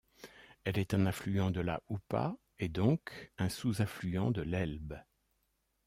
[0.63, 4.99] Elle est un affluent de la Úpa et donc un sous-affluent de l'Elbe.